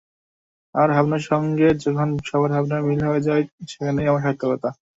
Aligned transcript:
আমার 0.75 0.89
ভাবনার 0.95 1.23
সঙ্গে 1.29 1.67
যখন 1.83 2.09
সবার 2.29 2.51
ভাবনার 2.55 2.81
মিল 2.87 3.01
হয়ে 3.07 3.25
যায়, 3.27 3.43
সেখানেই 3.69 4.09
আমার 4.09 4.23
সার্থকতা। 4.25 4.69